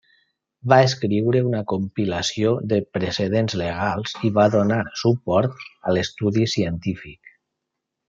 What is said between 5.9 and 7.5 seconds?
a l'estudi científic.